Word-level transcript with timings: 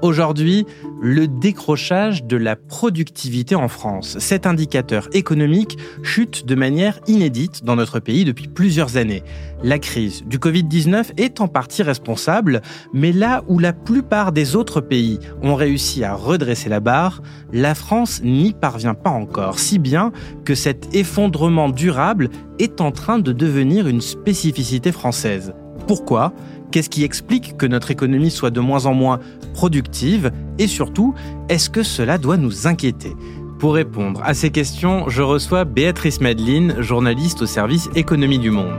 Aujourd'hui, 0.00 0.64
le 1.02 1.26
décrochage 1.26 2.22
de 2.22 2.36
la 2.36 2.54
productivité 2.54 3.56
en 3.56 3.66
France. 3.66 4.16
Cet 4.20 4.46
indicateur 4.46 5.08
économique 5.12 5.76
chute 6.04 6.46
de 6.46 6.54
manière 6.54 7.00
inédite 7.08 7.64
dans 7.64 7.74
notre 7.74 7.98
pays 7.98 8.24
depuis 8.24 8.46
plusieurs 8.46 8.96
années. 8.96 9.24
La 9.64 9.80
crise 9.80 10.22
du 10.24 10.38
Covid-19 10.38 11.12
est 11.16 11.40
en 11.40 11.48
partie 11.48 11.82
responsable, 11.82 12.62
mais 12.92 13.10
là 13.10 13.42
où 13.48 13.58
la 13.58 13.72
plupart 13.72 14.30
des 14.30 14.54
autres 14.54 14.80
pays 14.80 15.18
ont 15.42 15.56
réussi 15.56 16.04
à 16.04 16.14
redresser 16.14 16.68
la 16.68 16.80
barre, 16.80 17.20
la 17.52 17.74
France 17.74 18.20
n'y 18.22 18.52
parvient 18.52 18.94
pas 18.94 19.10
encore, 19.10 19.58
si 19.58 19.80
bien 19.80 20.12
que 20.44 20.54
cet 20.54 20.94
effondrement 20.94 21.70
durable 21.70 22.30
est 22.60 22.80
en 22.80 22.92
train 22.92 23.18
de 23.18 23.32
devenir 23.32 23.88
une 23.88 24.00
spécificité 24.00 24.92
française. 24.92 25.54
Pourquoi? 25.88 26.32
Qu'est-ce 26.70 26.90
qui 26.90 27.04
explique 27.04 27.56
que 27.56 27.66
notre 27.66 27.90
économie 27.90 28.30
soit 28.30 28.50
de 28.50 28.60
moins 28.60 28.86
en 28.86 28.94
moins 28.94 29.20
productive 29.54 30.30
Et 30.58 30.66
surtout, 30.66 31.14
est-ce 31.48 31.70
que 31.70 31.82
cela 31.82 32.18
doit 32.18 32.36
nous 32.36 32.66
inquiéter? 32.66 33.14
Pour 33.58 33.74
répondre 33.74 34.20
à 34.22 34.34
ces 34.34 34.50
questions, 34.50 35.08
je 35.08 35.22
reçois 35.22 35.64
Béatrice 35.64 36.20
Madeline, 36.20 36.80
journaliste 36.80 37.42
au 37.42 37.46
service 37.46 37.88
Économie 37.94 38.38
du 38.38 38.50
Monde. 38.50 38.78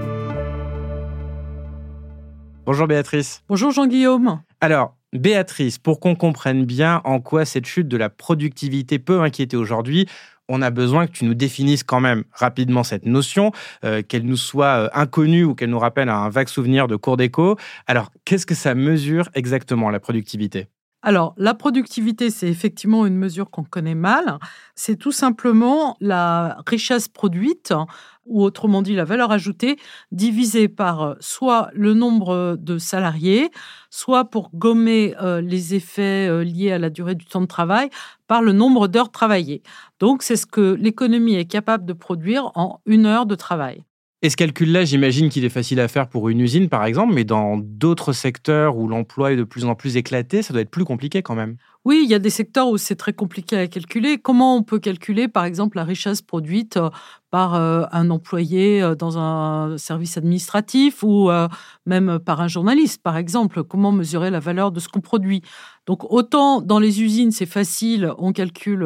Bonjour 2.65 2.85
Béatrice. 2.85 3.43
Bonjour 3.49 3.71
Jean-Guillaume. 3.71 4.41
Alors, 4.61 4.95
Béatrice, 5.13 5.79
pour 5.79 5.99
qu'on 5.99 6.13
comprenne 6.13 6.65
bien 6.65 7.01
en 7.03 7.19
quoi 7.19 7.43
cette 7.43 7.65
chute 7.65 7.87
de 7.87 7.97
la 7.97 8.09
productivité 8.09 8.99
peut 8.99 9.21
inquiéter 9.21 9.57
aujourd'hui, 9.57 10.07
on 10.47 10.61
a 10.61 10.69
besoin 10.69 11.07
que 11.07 11.11
tu 11.11 11.25
nous 11.25 11.33
définisses 11.33 11.83
quand 11.83 11.99
même 11.99 12.23
rapidement 12.31 12.83
cette 12.83 13.05
notion, 13.05 13.51
euh, 13.83 14.03
qu'elle 14.03 14.23
nous 14.23 14.37
soit 14.37 14.85
euh, 14.85 14.89
inconnue 14.93 15.43
ou 15.43 15.55
qu'elle 15.55 15.69
nous 15.71 15.79
rappelle 15.79 16.09
un 16.09 16.29
vague 16.29 16.47
souvenir 16.47 16.87
de 16.87 16.95
cours 16.95 17.17
d'éco. 17.17 17.57
Alors, 17.87 18.11
qu'est-ce 18.25 18.45
que 18.45 18.55
ça 18.55 18.75
mesure 18.75 19.29
exactement, 19.33 19.89
la 19.89 19.99
productivité? 19.99 20.67
Alors, 21.01 21.33
la 21.37 21.53
productivité, 21.53 22.29
c'est 22.29 22.49
effectivement 22.49 23.05
une 23.05 23.15
mesure 23.15 23.49
qu'on 23.49 23.63
connaît 23.63 23.95
mal. 23.95 24.37
C'est 24.75 24.97
tout 24.97 25.13
simplement 25.13 25.95
la 26.01 26.61
richesse 26.67 27.07
produite, 27.07 27.73
ou 28.25 28.43
autrement 28.43 28.81
dit 28.81 28.95
la 28.95 29.05
valeur 29.05 29.31
ajoutée, 29.31 29.77
divisée 30.11 30.67
par 30.67 31.01
euh, 31.01 31.15
soit 31.21 31.69
le 31.73 31.93
nombre 31.93 32.57
de 32.59 32.77
salariés, 32.77 33.49
soit 33.89 34.25
pour 34.25 34.51
gommer 34.53 35.15
euh, 35.21 35.39
les 35.39 35.73
effets 35.73 36.27
euh, 36.29 36.43
liés 36.43 36.73
à 36.73 36.79
la 36.79 36.89
durée 36.89 37.15
du 37.15 37.25
temps 37.25 37.41
de 37.41 37.47
travail, 37.47 37.89
par 38.27 38.41
le 38.41 38.51
nombre 38.51 38.89
d'heures 38.89 39.11
travaillées. 39.11 39.63
Donc, 40.01 40.21
c'est 40.21 40.35
ce 40.35 40.45
que 40.45 40.73
l'économie 40.73 41.35
est 41.35 41.45
capable 41.45 41.85
de 41.85 41.93
produire 41.93 42.51
en 42.55 42.81
une 42.85 43.05
heure 43.05 43.25
de 43.25 43.35
travail. 43.35 43.83
Et 44.21 44.29
ce 44.29 44.35
calcul-là, 44.35 44.83
j'imagine 44.83 45.29
qu'il 45.29 45.45
est 45.45 45.49
facile 45.49 45.79
à 45.79 45.87
faire 45.87 46.09
pour 46.09 46.27
une 46.29 46.41
usine, 46.41 46.67
par 46.67 46.83
exemple, 46.85 47.13
mais 47.13 47.23
dans 47.23 47.57
d'autres 47.57 48.11
secteurs 48.11 48.75
où 48.77 48.87
l'emploi 48.87 49.31
est 49.31 49.37
de 49.37 49.43
plus 49.45 49.63
en 49.65 49.75
plus 49.75 49.95
éclaté, 49.95 50.41
ça 50.41 50.51
doit 50.53 50.61
être 50.61 50.69
plus 50.71 50.83
compliqué 50.83 51.21
quand 51.21 51.35
même. 51.35 51.55
Oui, 51.85 52.01
il 52.03 52.09
y 52.09 52.13
a 52.13 52.19
des 52.19 52.29
secteurs 52.29 52.67
où 52.69 52.77
c'est 52.77 52.95
très 52.97 53.13
compliqué 53.13 53.57
à 53.57 53.67
calculer. 53.67 54.17
Comment 54.17 54.55
on 54.57 54.63
peut 54.63 54.79
calculer, 54.79 55.29
par 55.29 55.45
exemple, 55.45 55.77
la 55.77 55.85
richesse 55.85 56.21
produite 56.21 56.75
euh, 56.75 56.89
par 57.31 57.55
euh, 57.55 57.85
un 57.93 58.09
employé 58.09 58.81
euh, 58.81 58.95
dans 58.95 59.17
un 59.17 59.77
service 59.77 60.17
administratif 60.17 61.03
ou 61.03 61.31
même 61.85 62.19
par 62.19 62.41
un 62.41 62.49
journaliste, 62.49 63.01
par 63.01 63.15
exemple? 63.15 63.63
Comment 63.63 63.93
mesurer 63.93 64.29
la 64.29 64.41
valeur 64.41 64.71
de 64.71 64.79
ce 64.81 64.89
qu'on 64.89 64.99
produit? 64.99 65.41
Donc, 65.87 66.03
autant 66.11 66.61
dans 66.61 66.79
les 66.79 67.01
usines, 67.01 67.31
c'est 67.31 67.45
facile, 67.45 68.11
on 68.17 68.33
calcule 68.33 68.85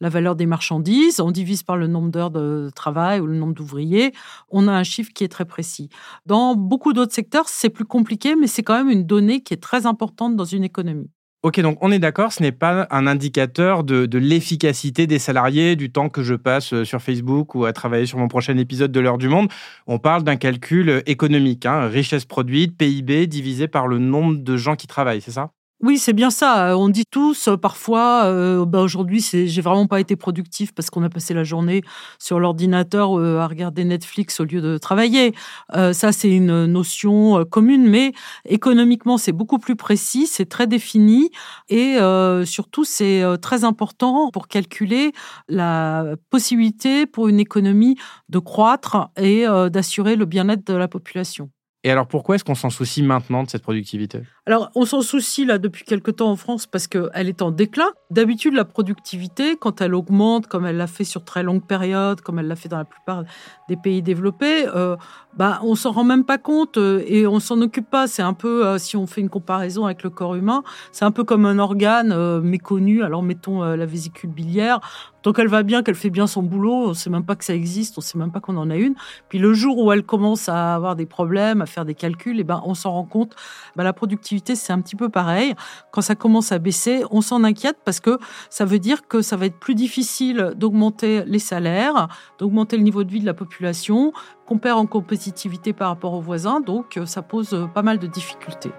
la 0.00 0.08
valeur 0.08 0.36
des 0.36 0.46
marchandises, 0.46 1.20
on 1.20 1.32
divise 1.32 1.64
par 1.64 1.76
le 1.76 1.88
nombre 1.88 2.10
d'heures 2.10 2.30
de 2.30 2.70
travail 2.74 3.20
ou 3.20 3.26
le 3.26 3.34
nombre 3.34 3.54
d'ouvriers, 3.54 4.12
on 4.48 4.68
a 4.68 4.72
un 4.72 4.84
chiffre 4.84 5.10
qui 5.12 5.24
est 5.24 5.28
très 5.28 5.44
précis. 5.44 5.88
Dans 6.24 6.54
beaucoup 6.54 6.92
d'autres 6.92 7.14
secteurs, 7.14 7.48
c'est 7.48 7.68
plus 7.70 7.84
compliqué, 7.84 8.36
mais 8.36 8.46
c'est 8.46 8.62
quand 8.62 8.76
même 8.76 8.90
une 8.90 9.04
donnée 9.04 9.42
qui 9.42 9.54
est 9.54 9.62
très 9.62 9.86
importante 9.86 10.36
dans 10.36 10.44
une 10.44 10.64
économie. 10.64 11.10
Ok, 11.44 11.60
donc 11.60 11.78
on 11.82 11.92
est 11.92 12.00
d'accord, 12.00 12.32
ce 12.32 12.42
n'est 12.42 12.50
pas 12.50 12.88
un 12.90 13.06
indicateur 13.06 13.84
de, 13.84 14.18
l'efficacité 14.18 15.06
des 15.06 15.20
salariés, 15.20 15.76
du 15.76 15.92
temps 15.92 16.08
que 16.08 16.24
je 16.24 16.34
passe 16.34 16.72
euh, 16.72 16.84
sur 16.84 17.00
Facebook 17.00 17.54
ou 17.54 17.64
à 17.64 17.72
travailler 17.72 18.06
sur 18.06 18.18
mon 18.18 18.26
prochain 18.26 18.56
épisode 18.56 18.90
de 18.90 18.98
l'heure 18.98 19.18
du 19.18 19.28
monde. 19.28 19.48
On 19.86 20.00
parle 20.00 20.24
d'un 20.24 20.34
calcul 20.34 20.88
euh, 20.88 21.00
économique, 21.06 21.64
hein, 21.64 21.86
richesse 21.86 22.24
produite, 22.24 22.76
PIB 22.76 23.28
divisé 23.28 23.68
par 23.68 23.86
le 23.86 23.98
nombre 23.98 24.38
de 24.38 24.56
gens 24.56 24.74
qui 24.74 24.88
travaillent, 24.88 25.20
c'est 25.20 25.30
ça? 25.30 25.52
Oui, 25.80 25.98
c'est 25.98 26.12
bien 26.12 26.30
ça. 26.30 26.76
On 26.76 26.88
dit 26.88 27.04
tous 27.08 27.46
euh, 27.46 27.56
parfois, 27.56 28.24
euh, 28.24 28.64
bah 28.66 28.80
aujourd'hui, 28.80 29.20
j'ai 29.20 29.60
vraiment 29.60 29.86
pas 29.86 30.00
été 30.00 30.16
productif 30.16 30.74
parce 30.74 30.90
qu'on 30.90 31.04
a 31.04 31.08
passé 31.08 31.34
la 31.34 31.44
journée 31.44 31.82
sur 32.18 32.40
l'ordinateur 32.40 33.16
euh, 33.16 33.38
à 33.38 33.46
regarder 33.46 33.84
Netflix 33.84 34.40
au 34.40 34.44
lieu 34.44 34.60
de 34.60 34.76
travailler. 34.76 35.34
ça, 35.72 36.10
c'est 36.10 36.30
une 36.30 36.66
notion 36.66 37.44
commune, 37.44 37.88
mais 37.88 38.12
économiquement, 38.44 39.18
c'est 39.18 39.32
beaucoup 39.32 39.58
plus 39.58 39.76
précis, 39.76 40.26
c'est 40.26 40.46
très 40.46 40.66
défini 40.66 41.30
et 41.68 41.98
surtout, 42.44 42.84
c'est 42.84 43.22
très 43.40 43.64
important 43.64 44.30
pour 44.30 44.48
calculer 44.48 45.12
la 45.48 46.16
possibilité 46.30 47.06
pour 47.06 47.28
une 47.28 47.40
économie 47.40 47.96
de 48.28 48.38
croître 48.38 49.10
et 49.16 49.44
d'assurer 49.70 50.16
le 50.16 50.24
bien-être 50.24 50.66
de 50.66 50.74
la 50.74 50.88
population. 50.88 51.50
Et 51.84 51.90
alors 51.90 52.08
pourquoi 52.08 52.34
est-ce 52.34 52.44
qu'on 52.44 52.54
s'en 52.54 52.70
soucie 52.70 53.02
maintenant 53.02 53.44
de 53.44 53.50
cette 53.50 53.62
productivité? 53.62 54.22
Alors 54.48 54.70
on 54.74 54.86
s'en 54.86 55.02
soucie 55.02 55.44
là 55.44 55.58
depuis 55.58 55.84
quelque 55.84 56.10
temps 56.10 56.30
en 56.30 56.36
France 56.36 56.66
parce 56.66 56.86
qu'elle 56.86 57.28
est 57.28 57.42
en 57.42 57.50
déclin. 57.50 57.90
D'habitude 58.10 58.54
la 58.54 58.64
productivité, 58.64 59.58
quand 59.58 59.82
elle 59.82 59.94
augmente 59.94 60.46
comme 60.46 60.64
elle 60.64 60.78
l'a 60.78 60.86
fait 60.86 61.04
sur 61.04 61.22
très 61.22 61.42
longue 61.42 61.66
période, 61.66 62.22
comme 62.22 62.38
elle 62.38 62.48
l'a 62.48 62.56
fait 62.56 62.70
dans 62.70 62.78
la 62.78 62.86
plupart 62.86 63.24
des 63.68 63.76
pays 63.76 64.00
développés, 64.00 64.66
euh, 64.74 64.96
bah, 65.36 65.60
on 65.62 65.74
s'en 65.74 65.92
rend 65.92 66.04
même 66.04 66.24
pas 66.24 66.38
compte 66.38 66.78
euh, 66.78 67.04
et 67.06 67.26
on 67.26 67.38
s'en 67.38 67.60
occupe 67.60 67.88
pas. 67.88 68.08
C'est 68.08 68.22
un 68.22 68.32
peu, 68.32 68.66
euh, 68.66 68.78
si 68.78 68.96
on 68.96 69.06
fait 69.06 69.20
une 69.20 69.28
comparaison 69.28 69.84
avec 69.84 70.02
le 70.02 70.10
corps 70.10 70.34
humain, 70.34 70.64
c'est 70.90 71.04
un 71.04 71.12
peu 71.12 71.22
comme 71.22 71.44
un 71.44 71.58
organe 71.58 72.10
euh, 72.10 72.40
méconnu. 72.40 73.04
Alors 73.04 73.22
mettons 73.22 73.62
la 73.62 73.86
vésicule 73.86 74.30
biliaire. 74.30 74.80
Tant 75.22 75.32
qu'elle 75.32 75.48
va 75.48 75.64
bien, 75.64 75.82
qu'elle 75.82 75.96
fait 75.96 76.10
bien 76.10 76.26
son 76.26 76.42
boulot, 76.42 76.88
on 76.88 76.94
sait 76.94 77.10
même 77.10 77.24
pas 77.24 77.34
que 77.34 77.44
ça 77.44 77.54
existe, 77.54 77.98
on 77.98 78.00
sait 78.00 78.16
même 78.16 78.30
pas 78.30 78.40
qu'on 78.40 78.56
en 78.56 78.70
a 78.70 78.76
une. 78.76 78.94
Puis 79.28 79.38
le 79.38 79.52
jour 79.52 79.78
où 79.78 79.92
elle 79.92 80.04
commence 80.04 80.48
à 80.48 80.74
avoir 80.74 80.96
des 80.96 81.06
problèmes, 81.06 81.60
à 81.60 81.66
faire 81.66 81.84
des 81.84 81.94
calculs, 81.94 82.38
et 82.38 82.40
eh 82.40 82.44
ben 82.44 82.62
on 82.64 82.74
s'en 82.74 82.92
rend 82.92 83.04
compte. 83.04 83.34
Ben, 83.76 83.82
la 83.84 83.92
productivité 83.92 84.37
c'est 84.46 84.72
un 84.72 84.80
petit 84.80 84.96
peu 84.96 85.08
pareil. 85.08 85.54
Quand 85.92 86.00
ça 86.00 86.14
commence 86.14 86.52
à 86.52 86.58
baisser, 86.58 87.04
on 87.10 87.20
s'en 87.20 87.44
inquiète 87.44 87.78
parce 87.84 88.00
que 88.00 88.18
ça 88.50 88.64
veut 88.64 88.78
dire 88.78 89.06
que 89.06 89.22
ça 89.22 89.36
va 89.36 89.46
être 89.46 89.58
plus 89.58 89.74
difficile 89.74 90.52
d'augmenter 90.56 91.24
les 91.26 91.38
salaires, 91.38 92.08
d'augmenter 92.38 92.76
le 92.76 92.82
niveau 92.82 93.04
de 93.04 93.10
vie 93.10 93.20
de 93.20 93.26
la 93.26 93.34
population, 93.34 94.12
qu'on 94.46 94.58
perd 94.58 94.78
en 94.78 94.86
compétitivité 94.86 95.72
par 95.72 95.88
rapport 95.88 96.14
aux 96.14 96.20
voisins, 96.20 96.60
donc 96.60 96.96
euh, 96.96 97.06
ça 97.06 97.22
pose 97.22 97.68
pas 97.74 97.82
mal 97.82 97.98
de 97.98 98.06
difficultés. 98.06 98.72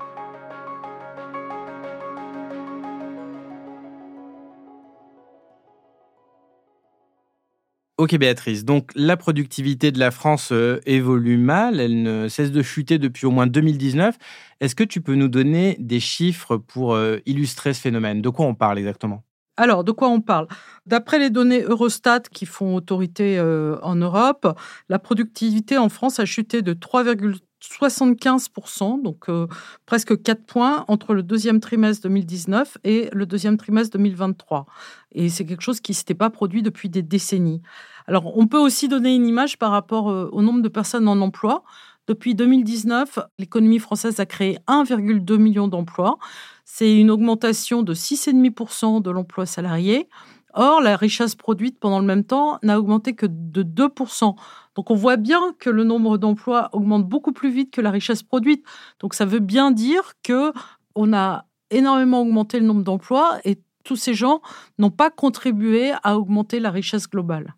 Ok 8.00 8.18
Béatrice, 8.18 8.64
donc 8.64 8.92
la 8.96 9.18
productivité 9.18 9.92
de 9.92 10.00
la 10.00 10.10
France 10.10 10.54
euh, 10.54 10.80
évolue 10.86 11.38
mal, 11.38 11.82
elle 11.82 12.02
ne 12.02 12.30
cesse 12.30 12.50
de 12.50 12.62
chuter 12.62 12.98
depuis 12.98 13.26
au 13.26 13.32
moins 13.32 13.46
2019. 13.46 14.16
Est-ce 14.62 14.74
que 14.74 14.86
tu 14.86 15.02
peux 15.02 15.16
nous 15.16 15.28
donner 15.28 15.76
des 15.80 16.00
chiffres 16.00 16.56
pour 16.56 16.98
illustrer 17.26 17.74
ce 17.74 17.82
phénomène? 17.82 18.22
De 18.22 18.30
quoi 18.30 18.46
on 18.46 18.56
parle 18.56 18.80
exactement? 18.80 19.26
Alors, 19.60 19.84
de 19.84 19.92
quoi 19.92 20.08
on 20.08 20.22
parle? 20.22 20.48
D'après 20.86 21.20
les 21.20 21.30
données 21.30 21.64
Eurostat 21.64 22.22
qui 22.32 22.46
font 22.46 22.76
autorité 22.76 23.38
euh, 23.38 23.78
en 23.82 23.96
Europe, 23.96 24.58
la 24.88 25.00
productivité 25.00 25.78
en 25.78 25.90
France 25.90 26.22
a 26.22 26.26
chuté 26.26 26.62
de 26.62 26.74
3,75%, 26.74 29.02
donc 29.02 29.28
euh, 29.28 29.48
presque 29.86 30.22
4 30.22 30.46
points, 30.46 30.86
entre 30.88 31.14
le 31.14 31.24
deuxième 31.24 31.60
trimestre 31.60 32.04
2019 32.04 32.78
et 32.86 33.10
le 33.12 33.26
deuxième 33.26 33.58
trimestre 33.58 33.98
2023. 33.98 34.66
Et 35.12 35.28
c'est 35.28 35.46
quelque 35.46 35.60
chose 35.60 35.82
qui 35.82 35.92
ne 35.92 35.98
s'était 35.98 36.16
pas 36.16 36.30
produit 36.30 36.62
depuis 36.62 36.88
des 36.88 37.04
décennies. 37.04 37.62
Alors, 38.10 38.36
on 38.36 38.48
peut 38.48 38.58
aussi 38.58 38.88
donner 38.88 39.14
une 39.14 39.28
image 39.28 39.60
par 39.60 39.70
rapport 39.70 40.10
euh, 40.10 40.30
au 40.32 40.42
nombre 40.42 40.64
de 40.64 40.68
personnes 40.68 41.08
en 41.08 41.22
emploi. 41.22 41.64
Depuis 42.08 42.34
2019, 42.34 43.20
l'économie 43.38 43.78
française 43.78 44.20
a 44.20 44.26
créé 44.26 44.58
1,2 44.68 45.38
million 45.38 45.68
d'emplois. 45.68 46.18
C'est 46.66 46.98
une 46.98 47.12
augmentation 47.12 47.84
de 47.84 47.94
6,5% 47.94 49.04
de 49.04 49.12
l'emploi 49.12 49.46
salarié. 49.46 50.10
Or, 50.56 50.82
la 50.82 50.96
richesse 50.96 51.36
produite 51.36 51.80
pendant 51.80 52.00
le 52.00 52.06
même 52.08 52.24
temps 52.24 52.58
n'a 52.64 52.80
augmenté 52.80 53.14
que 53.14 53.28
de 53.30 53.62
2%. 53.62 54.36
Donc, 54.74 54.90
on 54.90 54.96
voit 54.96 55.18
bien 55.18 55.54
que 55.60 55.70
le 55.70 55.84
nombre 55.84 56.18
d'emplois 56.18 56.70
augmente 56.74 57.08
beaucoup 57.08 57.32
plus 57.32 57.52
vite 57.52 57.70
que 57.70 57.80
la 57.80 57.92
richesse 57.92 58.24
produite. 58.24 58.66
Donc, 59.02 59.14
ça 59.14 59.26
veut 59.26 59.38
bien 59.38 59.70
dire 59.70 60.14
que 60.24 60.52
on 60.96 61.14
a 61.14 61.46
énormément 61.70 62.24
augmenté 62.24 62.60
le 62.60 62.66
nombre 62.66 62.82
d'emplois 62.82 63.38
et 63.46 63.60
tous 63.84 63.98
ces 63.98 64.16
gens 64.16 64.42
n'ont 64.80 64.90
pas 64.90 65.12
contribué 65.12 65.92
à 66.02 66.18
augmenter 66.18 66.60
la 66.60 66.72
richesse 66.72 67.08
globale. 67.08 67.54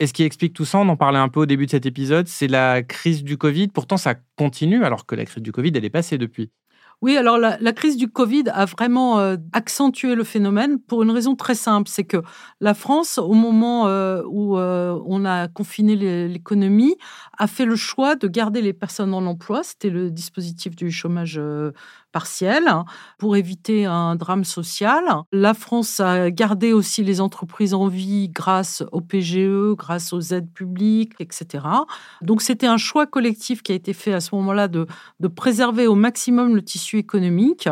Et 0.00 0.06
ce 0.06 0.12
qui 0.12 0.24
explique 0.24 0.54
tout 0.54 0.64
ça, 0.64 0.78
on 0.78 0.88
en 0.88 0.96
parlait 0.96 1.18
un 1.18 1.28
peu 1.28 1.40
au 1.40 1.46
début 1.46 1.66
de 1.66 1.70
cet 1.70 1.86
épisode, 1.86 2.26
c'est 2.26 2.48
la 2.48 2.82
crise 2.82 3.22
du 3.24 3.38
Covid. 3.38 3.68
Pourtant, 3.68 3.96
ça 3.96 4.16
continue 4.36 4.84
alors 4.84 5.06
que 5.06 5.14
la 5.14 5.24
crise 5.24 5.42
du 5.42 5.52
Covid, 5.52 5.72
elle 5.74 5.84
est 5.84 5.90
passée 5.90 6.18
depuis. 6.18 6.50
Oui, 7.02 7.16
alors 7.16 7.36
la, 7.36 7.72
crise 7.72 7.96
du 7.96 8.06
Covid 8.06 8.44
a 8.52 8.64
vraiment 8.64 9.18
euh, 9.18 9.36
accentué 9.52 10.14
le 10.14 10.22
phénomène 10.22 10.78
pour 10.78 11.02
une 11.02 11.10
raison 11.10 11.34
très 11.34 11.56
simple, 11.56 11.88
c'est 11.88 12.04
que 12.04 12.18
la 12.60 12.74
France, 12.74 13.18
au 13.18 13.32
moment 13.32 13.88
euh, 13.88 14.22
où 14.28 14.56
euh, 14.56 14.96
on 15.04 15.24
a 15.24 15.48
confiné 15.48 15.96
l'économie, 16.28 16.94
a 17.38 17.48
fait 17.48 17.64
le 17.64 17.74
choix 17.74 18.14
de 18.14 18.28
garder 18.28 18.62
les 18.62 18.72
personnes 18.72 19.14
en 19.14 19.26
emploi. 19.26 19.64
C'était 19.64 19.90
le 19.90 20.12
dispositif 20.12 20.76
du 20.76 20.92
chômage 20.92 21.40
partiel 22.12 22.68
hein, 22.68 22.84
pour 23.18 23.36
éviter 23.36 23.84
un 23.86 24.14
drame 24.14 24.44
social. 24.44 25.02
La 25.32 25.54
France 25.54 25.98
a 25.98 26.30
gardé 26.30 26.72
aussi 26.72 27.02
les 27.02 27.20
entreprises 27.20 27.74
en 27.74 27.88
vie 27.88 28.28
grâce 28.28 28.84
au 28.92 29.00
PGE, 29.00 29.74
grâce 29.76 30.12
aux 30.12 30.20
aides 30.20 30.52
publiques, 30.52 31.14
etc. 31.18 31.64
Donc 32.20 32.42
c'était 32.42 32.66
un 32.66 32.76
choix 32.76 33.06
collectif 33.06 33.62
qui 33.62 33.72
a 33.72 33.74
été 33.74 33.92
fait 33.92 34.12
à 34.12 34.20
ce 34.20 34.34
moment-là 34.36 34.68
de 34.68 34.86
préserver 35.34 35.88
au 35.88 35.96
maximum 35.96 36.54
le 36.54 36.62
tissu 36.62 36.91
économique. 36.98 37.68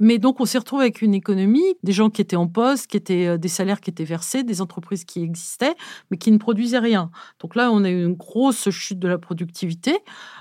Mais 0.00 0.18
donc, 0.18 0.40
on 0.40 0.44
s'est 0.44 0.58
retrouvé 0.58 0.84
avec 0.84 1.02
une 1.02 1.14
économie, 1.14 1.74
des 1.82 1.92
gens 1.92 2.10
qui 2.10 2.20
étaient 2.20 2.36
en 2.36 2.46
poste, 2.46 2.86
qui 2.86 2.96
étaient 2.96 3.26
euh, 3.26 3.38
des 3.38 3.48
salaires 3.48 3.80
qui 3.80 3.90
étaient 3.90 4.04
versés, 4.04 4.42
des 4.42 4.60
entreprises 4.60 5.04
qui 5.04 5.22
existaient, 5.22 5.74
mais 6.10 6.18
qui 6.18 6.30
ne 6.30 6.38
produisaient 6.38 6.78
rien. 6.78 7.10
Donc 7.40 7.54
là, 7.54 7.70
on 7.72 7.84
a 7.84 7.90
eu 7.90 8.04
une 8.04 8.14
grosse 8.14 8.70
chute 8.70 8.98
de 8.98 9.08
la 9.08 9.18
productivité. 9.18 9.98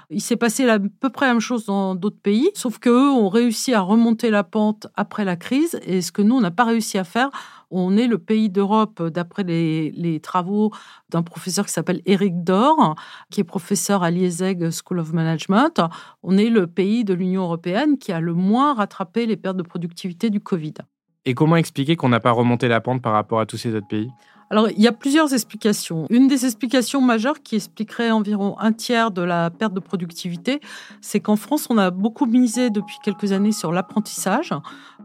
Il 0.10 0.22
s'est 0.22 0.36
passé 0.36 0.68
à 0.70 0.80
peu 0.80 1.10
près 1.10 1.28
la 1.28 1.34
même 1.34 1.42
chose 1.42 1.66
dans 1.66 1.96
d'autres 1.96 2.22
pays, 2.22 2.50
sauf 2.54 2.80
qu'eux 2.80 3.10
ont 3.10 3.30
réussi 3.30 3.74
à 3.74 3.82
remonter 3.82 4.30
la 4.30 4.44
pente 4.44 4.88
après 4.96 5.26
la 5.26 5.36
crise, 5.36 5.80
et 5.84 6.02
ce 6.02 6.12
que 6.12 6.22
nous, 6.22 6.36
on 6.36 6.42
n'a 6.42 6.52
pas 6.52 6.66
réussi 6.66 6.98
à 6.98 7.04
faire 7.04 7.30
on 7.70 7.98
est 7.98 8.08
le 8.08 8.18
pays 8.18 8.50
d'Europe, 8.50 9.04
d'après 9.04 9.44
les, 9.44 10.20
travaux 10.22 10.72
d'un 11.10 11.22
professeur 11.22 11.66
qui 11.66 11.72
s'appelle 11.72 12.02
Eric 12.06 12.44
Dor, 12.44 12.96
qui 13.30 13.42
est 13.42 13.44
professeur 13.44 14.04
à 14.04 14.12
l'IESEG 14.12 14.70
School 14.72 15.00
of 15.00 15.14
Management. 15.14 15.82
On 16.24 16.38
est 16.38 16.50
le 16.50 16.68
pays 16.68 17.04
de 17.04 17.14
l'Union 17.14 17.44
européenne 17.44 17.98
qui 17.98 18.12
a 18.12 18.20
le 18.20 18.34
moins 18.34 18.74
rattrapé 18.74 19.26
les 19.26 19.38
de 19.54 19.64
productivité 19.64 20.30
du 20.30 20.40
Covid. 20.40 20.74
Et 21.26 21.34
comment 21.34 21.58
expliquer 21.58 21.96
qu'on 21.96 22.10
n'a 22.10 22.20
pas 22.20 22.32
remonté 22.32 22.68
la 22.68 22.82
pente 22.82 23.02
par 23.02 23.14
rapport 23.14 23.40
à 23.40 23.46
tous 23.46 23.58
ces 23.58 23.76
autres 23.76 23.88
pays? 23.88 24.10
Alors, 24.50 24.70
il 24.70 24.80
y 24.80 24.88
a 24.88 24.94
plusieurs 24.94 25.34
explications. 25.34 26.06
Une 26.10 26.30
des 26.30 26.46
explications 26.46 27.02
majeures 27.02 27.42
qui 27.44 27.58
expliquerait 27.58 28.12
environ 28.12 28.58
un 28.60 28.72
tiers 28.72 29.12
de 29.12 29.22
la 29.22 29.50
perte 29.50 29.74
de 29.74 29.82
productivité, 29.82 30.62
c'est 31.02 31.20
qu'en 31.20 31.36
France, 31.36 31.68
on 31.70 31.78
a 31.78 31.92
beaucoup 31.92 32.26
misé 32.26 32.70
depuis 32.70 32.96
quelques 33.04 33.34
années 33.34 33.52
sur 33.52 33.74
l'apprentissage 33.74 34.54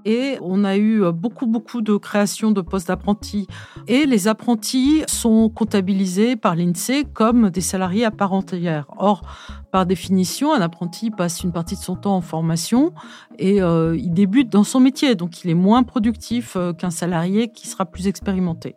et 0.05 0.39
on 0.43 0.62
a 0.62 0.77
eu 0.77 1.11
beaucoup, 1.12 1.49
beaucoup 1.49 1.83
de 1.83 1.97
créations 1.97 2.53
de 2.53 2.61
postes 2.61 2.87
d'apprentis. 2.87 3.49
Et 3.89 4.06
les 4.06 4.29
apprentis 4.29 5.03
sont 5.09 5.49
comptabilisés 5.49 6.37
par 6.37 6.55
l'INSEE 6.55 7.05
comme 7.12 7.50
des 7.50 7.61
salariés 7.61 8.05
à 8.05 8.12
part 8.12 8.33
entière. 8.33 8.87
Or, 8.97 9.23
par 9.72 9.86
définition, 9.86 10.52
un 10.52 10.60
apprenti 10.60 11.10
passe 11.10 11.42
une 11.42 11.50
partie 11.50 11.76
de 11.76 11.80
son 11.80 11.96
temps 11.96 12.14
en 12.14 12.20
formation 12.20 12.92
et 13.38 13.62
euh, 13.62 13.96
il 13.96 14.12
débute 14.12 14.50
dans 14.50 14.64
son 14.64 14.80
métier, 14.80 15.14
donc 15.14 15.42
il 15.44 15.50
est 15.50 15.54
moins 15.54 15.82
productif 15.82 16.56
euh, 16.56 16.74
qu'un 16.74 16.90
salarié 16.90 17.48
qui 17.48 17.66
sera 17.66 17.86
plus 17.86 18.06
expérimenté. 18.06 18.74